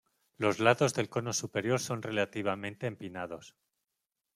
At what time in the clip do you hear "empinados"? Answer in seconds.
2.87-3.55